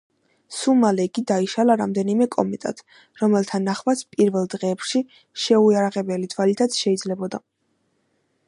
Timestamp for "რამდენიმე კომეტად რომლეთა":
1.81-3.61